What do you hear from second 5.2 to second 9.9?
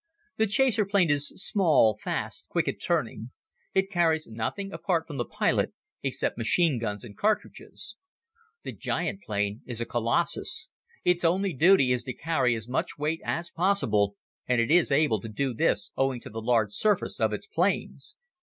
pilot except machine guns and cartridges. The giant plane is a